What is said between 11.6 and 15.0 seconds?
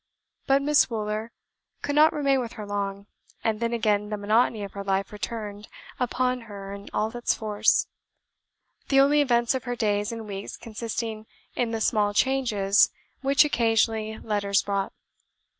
the small changes which occasional letters brought.